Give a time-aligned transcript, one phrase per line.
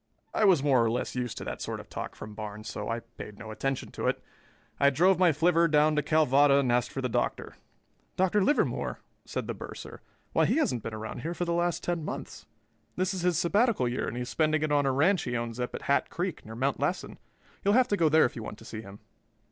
[0.33, 3.01] I was more or less used to that sort of talk from Barnes so I
[3.01, 4.19] paid no attention to it.
[4.79, 7.53] I drove my flivver down to Calvada and asked for the Doctor.
[8.15, 8.43] "Dr.
[8.43, 10.01] Livermore?" said the bursar.
[10.33, 12.47] "Why, he hasn't been around here for the last ten months.
[12.95, 15.59] This is his sabbatical year and he is spending it on a ranch he owns
[15.59, 17.19] up at Hat Creek, near Mount Lassen.
[17.63, 19.01] You'll have to go there if you want to see him."